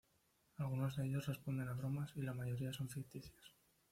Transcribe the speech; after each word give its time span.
Algunos 0.57 0.95
de 0.95 1.05
ellos 1.05 1.27
responden 1.27 1.67
a 1.67 1.73
bromas 1.73 2.11
y 2.15 2.23
la 2.23 2.33
mayoría 2.33 2.73
son 2.73 2.89
ficticios. 2.89 3.53